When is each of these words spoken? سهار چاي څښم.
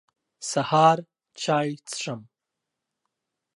سهار 0.51 0.97
چاي 1.41 1.69
څښم. 1.87 2.21